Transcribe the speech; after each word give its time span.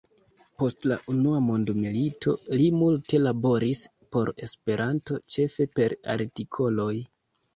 Post 0.59 0.85
la 0.91 0.95
Unua 1.11 1.41
mondmilito 1.47 2.31
li 2.61 2.69
multe 2.77 3.19
laboris 3.25 3.81
por 4.17 4.33
Esperanto, 4.47 5.19
ĉefe 5.35 5.69
per 5.81 5.95
artikoloj. 6.17 6.91